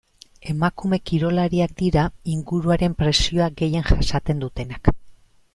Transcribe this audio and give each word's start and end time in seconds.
Emakume 0.53 0.97
kirolariak 1.09 1.75
dira 1.83 2.07
inguruaren 2.37 2.97
presioa 3.03 3.53
gehien 3.63 3.89
jasaten 3.93 4.43
dutenak. 4.47 4.95